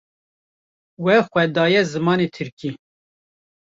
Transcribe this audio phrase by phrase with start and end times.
[1.03, 2.71] We xwe daye zimanê Tirkî